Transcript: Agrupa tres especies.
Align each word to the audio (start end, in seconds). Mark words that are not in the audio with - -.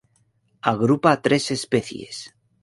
Agrupa 0.71 1.13
tres 1.27 1.45
especies. 1.57 2.17